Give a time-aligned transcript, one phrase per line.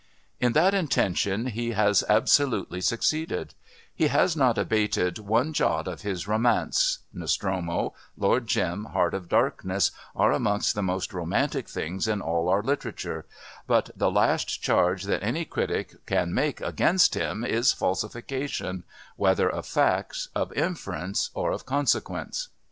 [0.39, 3.53] In that intention he has absolutely succeeded;
[3.93, 9.91] he has not abated one jot of his romance Nostromo, Lord Jim, Heart of Darkness
[10.15, 13.27] are amongst the most romantic things in all our literature
[13.67, 18.83] but the last charge that any critic can make against him is falsification,
[19.17, 22.49] whether of facts, of inference or of consequences.